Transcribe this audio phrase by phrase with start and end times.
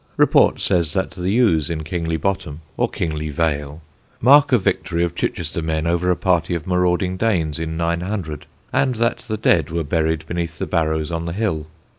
[0.17, 3.83] Report says that the yews in Kingly Bottom, or Kingly Vale,
[4.19, 8.95] mark a victory of Chichester men over a party of marauding Danes in 900, and
[8.95, 11.67] that the dead were buried beneath the barrows on the hill.